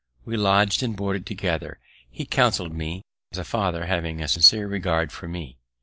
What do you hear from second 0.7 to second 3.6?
and boarded together; he counsell'd me as a